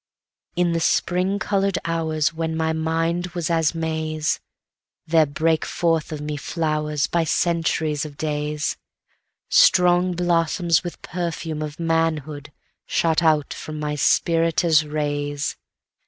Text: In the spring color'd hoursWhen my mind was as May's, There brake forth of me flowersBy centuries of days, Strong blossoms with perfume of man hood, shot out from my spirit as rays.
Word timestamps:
In 0.55 0.71
the 0.71 0.79
spring 0.79 1.37
color'd 1.37 1.77
hoursWhen 1.85 2.55
my 2.55 2.73
mind 2.73 3.27
was 3.37 3.51
as 3.51 3.75
May's, 3.75 4.39
There 5.05 5.27
brake 5.27 5.63
forth 5.63 6.11
of 6.11 6.19
me 6.19 6.37
flowersBy 6.39 7.27
centuries 7.27 8.03
of 8.03 8.17
days, 8.17 8.77
Strong 9.49 10.15
blossoms 10.15 10.83
with 10.83 11.03
perfume 11.03 11.61
of 11.61 11.79
man 11.79 12.17
hood, 12.25 12.51
shot 12.87 13.21
out 13.21 13.53
from 13.53 13.79
my 13.79 13.93
spirit 13.93 14.65
as 14.65 14.83
rays. 14.83 15.55